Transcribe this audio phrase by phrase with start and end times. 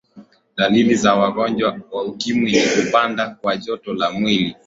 [0.57, 4.55] dalili za ugonjwa wa ukimwi ni kupanda kwa joto la mwili